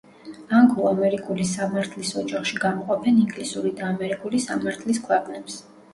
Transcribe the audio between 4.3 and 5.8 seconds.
სამართლის ქვეყნებს.